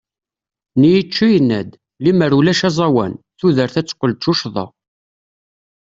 [0.79, 1.71] Nietzsche yenna-d:
[2.03, 4.65] Lemmer ulac aẓawan, tudert ad teqqel d tuccḍa.